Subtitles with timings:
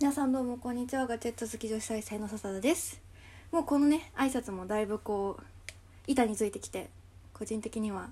[0.00, 1.08] 皆さんどうもこんにちは。
[1.08, 3.02] ガチェット好き女子大生の笹田です。
[3.50, 5.42] もうこのね挨拶もだいぶこう
[6.06, 6.88] 板についてきて
[7.34, 8.10] 個人的には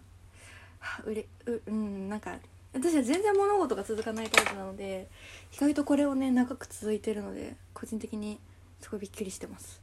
[0.81, 2.39] はうれううんなんか
[2.75, 5.07] 私は全然物事が続かないタイプなので
[5.57, 8.41] 意外とこれをね長く続いてるので個人的に
[8.81, 9.81] すごいびっくりしてます。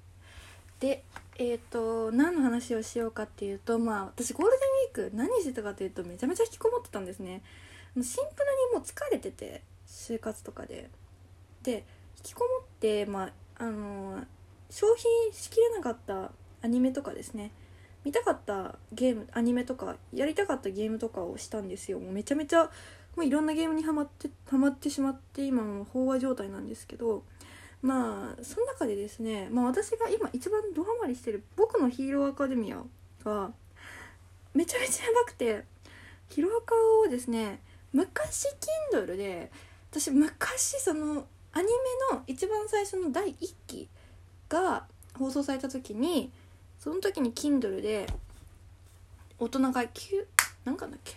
[0.82, 1.06] で
[1.38, 4.58] えっ、と何の話をしようかっていうとまあ私ゴールデ
[5.00, 7.42] ンウィーク何してたかというとめちゃめちゃ引きこもってたんですね。
[7.96, 8.18] シンプル
[8.74, 10.90] にもう疲れてて就活とかで。
[11.64, 11.86] で
[12.18, 14.24] 引きこもってまああの
[14.70, 16.32] 消費しきれなかった
[16.62, 17.52] アニメとかですね。
[18.04, 22.00] 見たかったゲームアニメとかやりたかったゲームとかをしたんですよ。
[22.00, 22.70] もうめちゃめちゃ
[23.16, 27.24] もういろんなゲームにはまってはまってしまって今もう飽和状態なんですけど
[27.82, 32.84] まあその中でですね、まあ、私が今一番ドハマりしてる「僕のヒーローアカデミア」
[33.24, 33.54] が
[34.54, 35.66] めちゃめちゃやばくて
[36.30, 38.48] ヒロアカをですね昔
[38.92, 39.52] Kindle で
[39.92, 43.90] 私昔そのアニメの一番最初の第1期
[44.50, 44.86] が
[45.18, 46.32] 放送された時に
[46.80, 48.08] その時に Kindle で
[49.40, 49.88] 大人が9
[50.66, 51.16] 何巻だっけ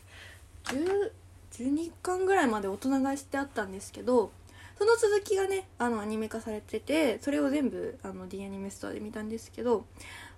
[0.65, 1.11] 10
[1.53, 4.31] 12巻ぐらいまで大人買いしてあったんですけど
[4.79, 9.87] その続きがねあのアニメ化されててそれを全部あの D アニメストアで見たんですけど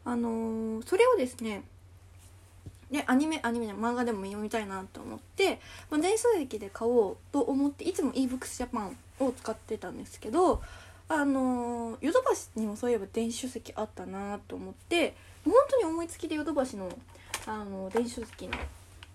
[0.05, 1.65] あのーそれをですね
[2.91, 10.63] でアニメアニメじゃ漫画でも読みたいなと思って、まあ、電子書籍で買おうと思っていつも ebooks Japan を使ってたんですけど
[11.09, 15.15] あのヨドバシにもそういえば電子書籍あったなと思って
[15.45, 16.91] 本当に思いつきでヨドバシの
[17.47, 18.53] あの電子書籍の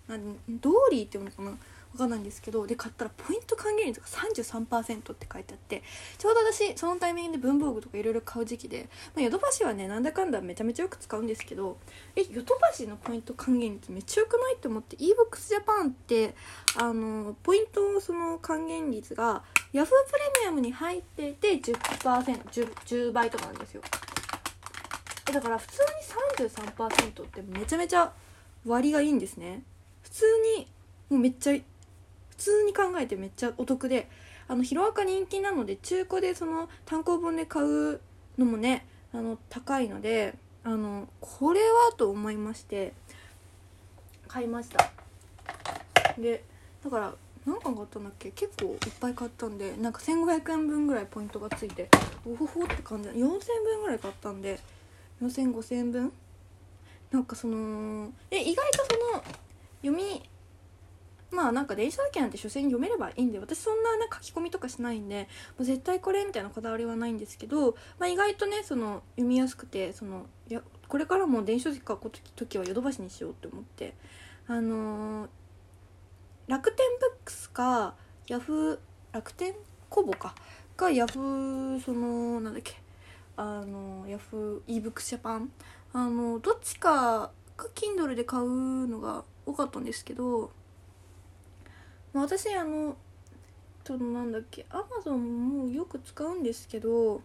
[0.08, 1.52] なドーリーっていうのかな
[1.94, 5.82] わかんないんですけどで買ったらポイント還元率が33%って書いてあって
[6.18, 11.78] ちょうど私そのタイミングで文房具とかいろいろ買う時期で、ま、ヨドバシはねなんだかんだめちゃめちゃよく使うんですけど
[12.16, 16.34] えヨドバシのポイント還元率めっちゃよくないって思って ebooks Japan って
[16.76, 19.92] あのポイントその還元率が Yahoo プレ
[20.42, 23.82] ミアムに入ってて 10%10 10, 10倍とかなんですよ。
[25.28, 28.12] えだから普通に33%ってめちゃめちゃ
[28.66, 29.62] 割がいいんですね。
[30.02, 30.24] 普通
[30.58, 30.66] に
[31.10, 31.73] もうめっちゃ
[32.44, 34.08] 通に考えてめっちゃお得で
[34.48, 38.00] あのヒロアカ人気なので中古でその単行本で買う
[38.36, 40.34] のもねあの高いので
[40.64, 42.92] あのこれはと思いまして
[44.28, 44.90] 買いました。
[46.18, 46.44] で
[46.84, 47.14] だから
[47.46, 48.30] 何巻買ったんだっけ？
[48.30, 51.88] 結構いっぱい買ったんでなんか1500円分ぐらいポイントがついて
[52.26, 53.08] おほほって感じ。
[53.08, 54.58] 4000円分ぐらい買ったんで
[55.22, 56.12] 40005000円分？
[57.10, 59.22] なんかそのえ意外とその
[59.82, 60.22] 読み
[61.30, 73.94] まあなんか電子書籍なんて書籍読めればいいんで私そんな、ね、書き込みとかしないんでもう絶対これみたいなこだわりはないんですけど、まあ、意外とねその読みやすくてそのやこれからも電子書籍書く時はヨドバシにしようって思って
[74.46, 75.28] あのー
[76.46, 77.94] 楽天ブックスか
[78.28, 78.78] ヤフー
[79.12, 79.54] 楽天
[79.88, 80.34] コボか
[80.76, 82.74] がヤフーそのなんだっけ
[83.36, 85.50] あのヤフー ebooks ジャパン
[85.94, 90.50] あのどっちかが Kindle で買うのが多かったんですけど、
[92.14, 92.96] まあ、私あの
[93.84, 97.20] そのなんだっけ Amazon もよく使うんですけど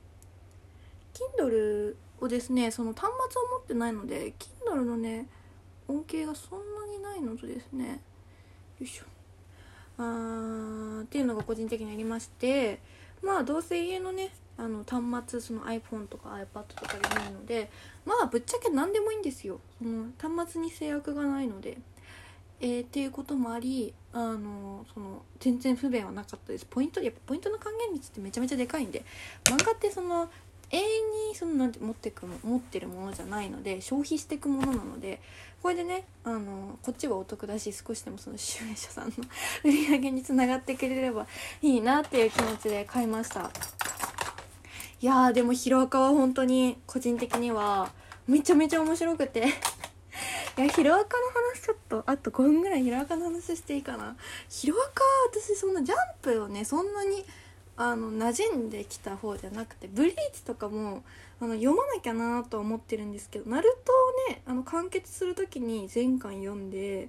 [1.38, 4.34] Kindle をですねその端末を持ってないので
[4.66, 5.28] Kindle のね
[5.88, 8.02] 恩恵がそんなにないのとですね
[8.80, 9.06] よいしょ。
[9.98, 12.80] あーっていうのが個人的にありまして
[13.22, 17.70] まあどうせ家のねあの端末その iPhone とか iPad とかでないので
[18.06, 19.60] まあぶっちゃけ何でもいいんですよ。
[19.78, 21.78] その端末に制約がないので。
[22.62, 26.66] えー、っていうこともありあのその全然不便はなかったです。
[26.66, 29.04] ポイントやっぱポイントの還元率ってめちゃめちゃでかいんで
[29.46, 30.30] 漫画ってその
[30.72, 30.84] 永遠
[31.30, 35.20] にそのなんて持ってく持ってるものじゃないので消費していくものなので
[35.62, 39.14] これでねあのこっちはお得だし少しでもその集英社さんの
[39.64, 41.28] 売り上げにつながってくれれば
[41.62, 43.52] いいなっていう気持ちで買いました。
[45.02, 47.90] いやーでもヒロアカは本当に個人的には
[48.28, 49.48] めちゃめちゃ面白くて。
[50.60, 54.18] いやヒロアカの話ちょっとあと5分ぐらいヒロアカの話していいかな。
[54.50, 57.24] ヒロアカ私そんなジャンプをねそんなに
[57.78, 61.02] あの馴染んできた方じゃなくてブリーチとかも
[61.40, 63.94] あの読まなきゃなとは思ってるんですけどナルト
[64.30, 67.08] をねあの完結する時に全巻読んで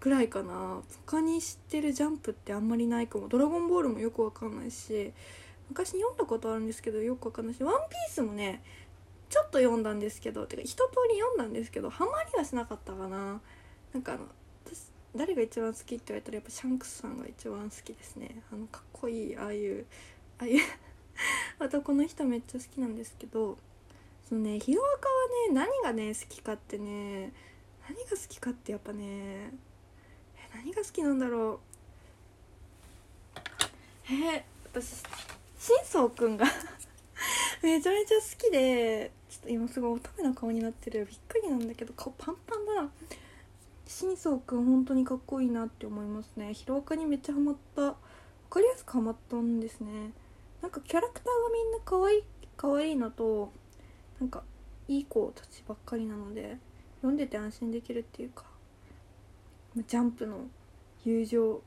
[0.00, 0.82] ぐらいかな。
[1.06, 5.12] 他に知ってるジャンプってあんまりないかも「ドラゴンボール」もよくわかんないし
[5.68, 8.60] 昔読んだことあるんですけどよくわかんないし「ワンピースもね
[9.28, 10.80] ちょっと読んだんですけどてか一通
[11.10, 13.40] り読んだんですけどハマりはしなかったかな。
[13.92, 14.26] なんかあの
[14.64, 18.42] 私誰が一番好きって言われたらやっぱシャンクスさんが一番好きですね。
[18.52, 19.86] あのかっこいいああいう
[20.38, 20.60] ああいう
[21.60, 23.58] 男の人めっちゃ好きなんですけど
[24.28, 25.14] そのねヒロアカは
[25.48, 27.32] ね何がね好きかってね
[27.88, 29.50] 何が好きかってやっぱねえ
[30.54, 31.68] 何が好きなんだろう。
[34.10, 34.42] えー、
[34.72, 35.02] 私
[35.58, 36.46] 真相くんが
[37.62, 42.90] めちゃめちゃ好きでちょっと今すごい乙女な顔になってるびっくりなんだけど顔パンパンだな。
[43.86, 46.54] 真相くん本当にかっこいいなって思いますね。
[46.54, 47.82] ヒロアカにめっちゃハマった。
[47.82, 47.94] 分
[48.50, 50.12] かりやすくハマったんですね。
[50.62, 52.22] なんかキャラクターがみんな可愛い
[52.56, 53.52] 可愛いのと
[54.20, 54.42] なんか
[54.88, 56.56] いい子たちばっかりなので
[56.96, 58.44] 読んでて安心できるっていうか
[59.86, 60.46] ジャンプの
[61.04, 61.62] 友情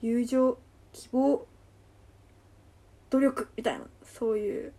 [0.00, 0.58] 友情
[0.92, 1.46] 希望
[3.10, 4.72] 努力みたいなそういう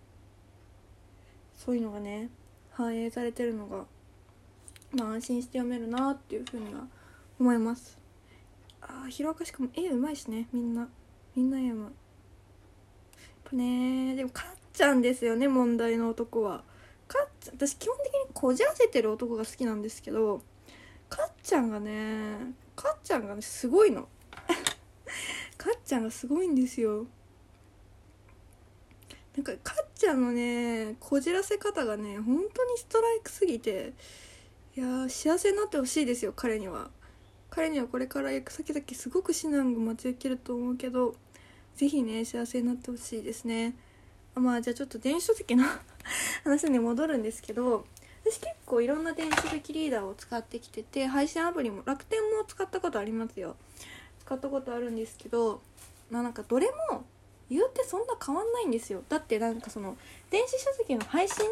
[1.64, 2.30] そういうのがね
[2.72, 3.86] 反映されてるのが
[4.92, 6.82] まあ安心して読めるなっていうふうには
[7.40, 7.98] 思います。
[8.82, 10.90] ああヒロアカしかも絵うまいしねみんな。
[11.36, 11.86] みんな絵うまい。
[11.86, 11.92] やっ
[13.46, 16.64] ぱねでもかっちゃんですよね問題の男は。
[17.08, 20.42] かっちゃん私基本的にこじらせてる男が好きなんですけど
[21.10, 24.10] かっちゃんがねかっちゃんがねすごいの。
[25.58, 27.06] かっちゃんがすごいんですよ。
[29.36, 33.94] なんかかっちゃんのねこじらせ方がね本当にストライクすぎて
[34.76, 36.90] いやー幸せになってほしいですよ彼には。
[37.50, 41.16] 彼にはこれから行く先々すごく至難が待ち受けると思うけど
[41.76, 43.76] 是非ね幸せになってほしいですね。
[44.34, 45.64] あまあじゃあちょっと電子書籍の
[46.44, 47.86] 話に戻るんですけど
[48.26, 53.56] 私結構いろんな電子書籍リーダーを使ってきてて配信アプリも楽天も使ったことありますよ。
[54.26, 55.62] 使ったことあるんですけど
[56.10, 57.06] まあなんかどれも
[57.50, 59.04] 言うてそんな変わんないんですよ。
[59.10, 59.98] だってなんかその
[60.30, 61.46] 電子書籍の配信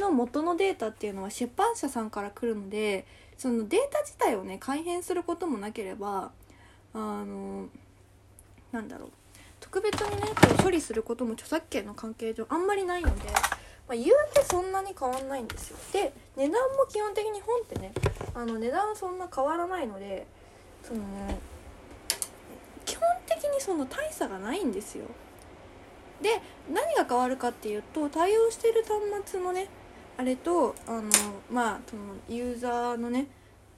[0.00, 3.06] の元のデータっていうのは出版社さんから来るので
[3.36, 6.30] そのデータ自体をね改変することもなければ
[6.94, 7.66] あの
[8.72, 9.10] なんだろう。
[9.60, 13.28] 特別にねこう処理することも著作権の関係上あんまりないので、
[13.88, 15.78] まあ、言うてそんなに変わんないんですよ。
[15.92, 17.92] で値段も基本的に本ってね
[18.34, 20.26] あの値段はそんな変わらないので
[20.82, 21.40] その基本的に
[23.66, 25.06] その大差がないんですよ。
[26.22, 26.40] で
[26.72, 29.68] 何が変わるかっていうと対応してる端末のね
[30.16, 31.02] あれとあの
[31.50, 33.26] まあそのユーザーのね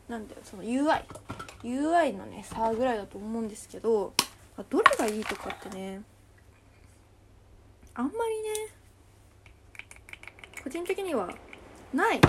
[0.06, 1.02] なんだよその UI
[1.64, 4.12] UI のね差ぐらいだと思うんですけど
[4.68, 6.02] どれがいいとかってね
[7.94, 8.74] あんまりね
[10.62, 11.30] 個人的には
[11.94, 12.20] ない。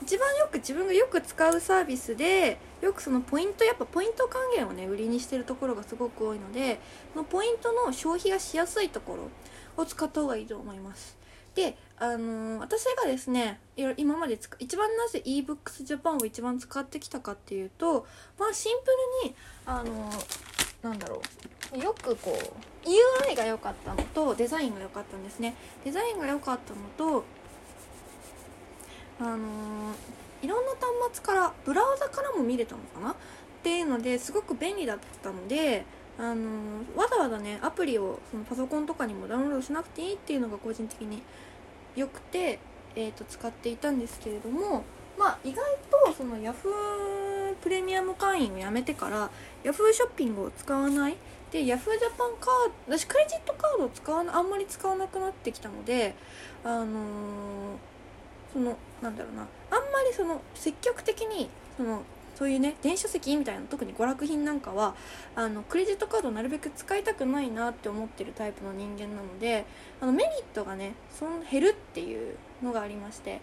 [0.00, 6.80] 一番よく自分がよく使うサービスでよくそのポイントやっぱポイント還元をね売りにしてるところがすごく多いので
[7.12, 9.16] そのポイントの消費がしやすいとこ
[9.76, 11.16] ろを使った方がいいと思います。
[11.54, 13.58] であのー、私がですね
[13.96, 18.06] 今まで一番なぜ ebooks Japan を一番使ってきたかっていうと
[18.38, 18.86] まあシンプ
[19.24, 19.34] ルに
[19.66, 20.24] あのー、
[20.82, 21.20] なんだろ
[21.74, 21.78] う。
[21.78, 25.54] よくこう UI が良かったのとデザインが良かったんですね。
[25.84, 27.24] デザインが良かったのと
[29.20, 29.94] あのー、
[31.12, 33.12] 末からブラウザからも見れたのかな？
[33.12, 33.14] っ
[33.62, 35.84] ていうのですごく便利だったので
[36.18, 41.22] あのー、わざわざねアプリをそのパソコンとかにもダウンロードしなくていいっていうのが個人的に
[41.96, 42.58] 良くて、
[42.94, 44.84] えー、と使っていたんですけれども
[45.18, 45.64] まあ意外
[46.06, 47.54] とその Yahoo!
[47.60, 49.30] プレミアム会員をやめてから
[49.64, 49.92] Yahoo!
[49.92, 51.16] ショッピングを使わない。
[51.50, 51.66] で Yahoo!
[51.66, 56.14] ジャパンカード私クレジットカードを使わあんまり使わなくなってきたので
[56.62, 56.88] あのー
[58.52, 59.42] そのなんだろうな。
[59.70, 62.02] あんまりその積極的にその
[62.34, 64.94] そういうね電子書籍みたいな特に娯楽品なんかは
[65.34, 69.64] あのクレジットカードをなるべく使いたくないなって思ってるタイプの人間なので
[70.00, 73.40] あのメリットがねその減るっていうのがありまして。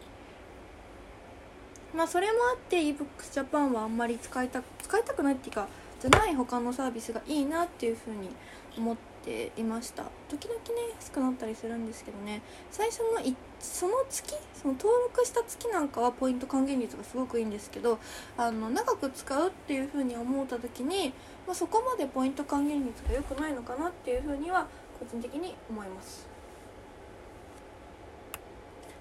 [1.94, 5.70] まあそれもあって ebooksJapan はあんまり使いた使いたくないっていうか
[6.01, 8.29] じゃない他のサービスがいいなっていうふうに
[8.77, 10.03] 思ってていました。
[10.29, 12.41] 時々ね安くなったりするんですけどね。
[12.72, 13.20] 最初の
[13.60, 17.98] その月その登録した月なんかはポイント還元率がすごくいいんですけど
[18.38, 21.13] あの長く使うっていうふうに思った時に、
[21.48, 24.67] まあ、そこまでポイント還元率が良くないのかなっていうふうには
[25.00, 26.27] 個人的に思います。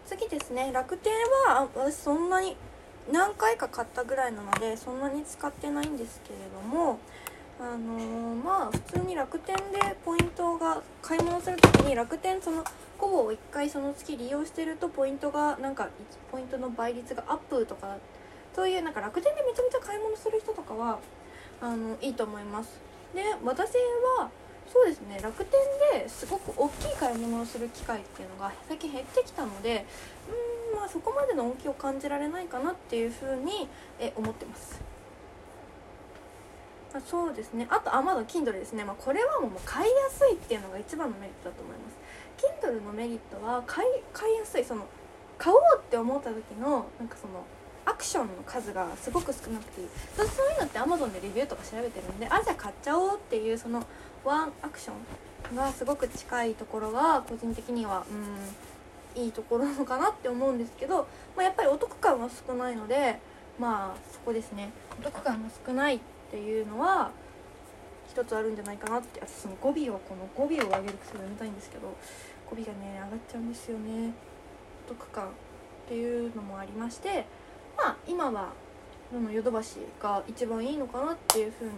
[0.06, 0.70] 次ですね。
[0.72, 1.12] 楽天
[1.46, 2.56] は私そんなに
[3.10, 6.98] 何回か買ったぐらいなのでそんなに使ってないんですけれども
[7.64, 9.62] あのー、まあ普通に楽天で
[10.04, 12.62] ポイントが買い物する時に楽天その
[12.98, 15.88] コボを1回その月利用してるとポイントがなんか
[16.30, 17.96] ポイントの倍率がアップとか
[18.54, 20.98] そういうなんか楽天でめちゃめちゃ買い物する人とかは
[21.62, 22.78] あのいいと思います。
[23.14, 23.72] で私
[24.18, 24.30] は
[24.70, 25.58] そうですね楽天
[26.00, 29.86] ですごく大きい買い物をする機会っていうのが最近減ってきたので
[30.72, 33.68] うんまあそこまでの恩恵を感じられないかなっていうふうに
[33.98, 34.93] え思ってます。
[36.94, 37.66] あそうですね。
[37.70, 41.96] あとあまだ Kindle ですね、まあ、これはもう買いやすいっていうのが一番のメリットだと思います。
[42.64, 44.64] Kindle のメリットは買い買いやすい。
[44.64, 44.86] その
[45.36, 47.44] 買おうって思った時のなんかその
[47.84, 49.88] アクションの数がすごく少なくていい。
[50.16, 53.84] そういうのって Amazon でレビューとか調べてるんであじゃあ買っちゃおうっていうその
[54.24, 54.92] ワンアクショ
[55.52, 58.04] ンがすごく近いところが個人的には
[59.16, 63.18] うんいいところなのかなって思うんですけど、まあ、やっぱりお得感は少ないので
[63.58, 64.70] まあそこですね。
[64.98, 66.00] お得感が少ない
[66.34, 67.12] っていうのは
[68.10, 69.20] 一つあるんじゃないかなって。
[69.20, 71.94] 私その語尾をこの語尾を上げる癖をやめたいんですけど
[72.50, 74.12] 語尾がね上がっちゃうんですよね。
[74.86, 75.28] お得感っ
[75.88, 77.24] ていうのもありまして
[77.76, 78.52] まあ今は
[79.32, 81.70] ヨドバシが一番いいのかなっていうふうに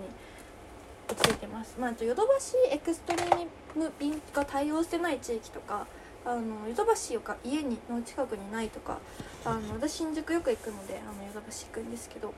[1.11, 1.77] 落ち着いてます。
[1.79, 5.87] まあヨドバシエクストリーム便が対応してない地域とか
[6.25, 8.99] あのヨドバシが家にの近くにないとか
[9.45, 12.33] あの私新宿よく行くのであのヨドバシ行くんですけど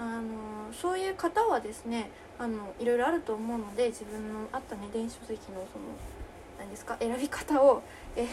[0.00, 5.84] あのそういう方はですねあのいろいろあると思うので自分のあったね電子書籍のその
[6.58, 7.82] 何ですか選び方を
[8.16, 8.26] え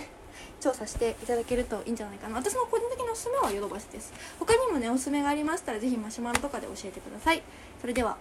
[0.61, 2.37] 調査していただけるといいんじゃないかな。
[2.37, 4.13] 私の個人的なおすすめはヨドバシです。
[4.39, 7.41] 他にもねおすすめがありましたら是非マシュマロとかで教えてください。
[7.81, 8.17] それでは。